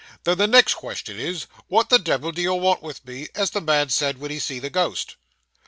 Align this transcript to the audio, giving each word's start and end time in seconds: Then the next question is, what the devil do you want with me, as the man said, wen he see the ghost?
Then 0.23 0.39
the 0.39 0.47
next 0.47 0.73
question 0.73 1.19
is, 1.19 1.43
what 1.67 1.89
the 1.89 1.99
devil 1.99 2.31
do 2.31 2.41
you 2.41 2.55
want 2.55 2.81
with 2.81 3.05
me, 3.05 3.27
as 3.35 3.51
the 3.51 3.61
man 3.61 3.89
said, 3.89 4.17
wen 4.19 4.31
he 4.31 4.39
see 4.39 4.57
the 4.57 4.71
ghost? 4.71 5.15